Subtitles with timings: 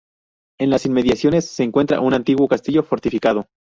[0.59, 3.45] En las inmediaciones se encuentra un antiguo castro fortificado.